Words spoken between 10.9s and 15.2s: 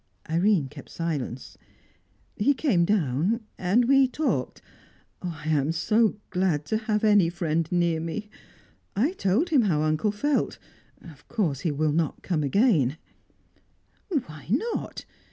Of course he will not come again" "Why not?